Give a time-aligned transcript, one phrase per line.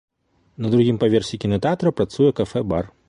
[0.65, 2.91] На другім паверсе кінатэатра працуе кафэ-бар.